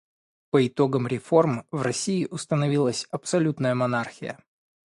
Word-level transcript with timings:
По 0.49 0.65
итогам 0.65 1.05
реформ 1.05 1.67
в 1.69 1.83
России 1.83 2.25
установилась 2.25 3.05
абсолютная 3.11 3.75
монархия. 3.75 4.39